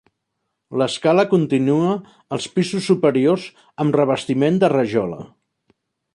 L'escala 0.81 1.25
continua 1.33 1.91
als 2.37 2.47
pisos 2.55 2.89
superiors 2.93 3.47
amb 3.85 4.01
revestiment 4.01 4.59
de 4.65 4.73
rajola. 4.75 5.23